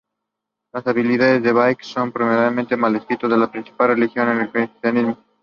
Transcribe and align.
Los 0.73 0.87
habitantes 0.87 1.43
de 1.43 1.53
Biak 1.53 1.83
son 1.83 2.11
predominantemente 2.11 2.75
melanesios 2.75 3.19
y 3.31 3.37
la 3.39 3.51
principal 3.51 3.89
religión 3.89 4.29
es 4.31 4.41
el 4.45 4.51
cristianismo. 4.51 5.23